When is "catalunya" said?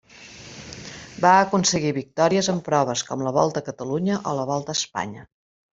3.71-4.21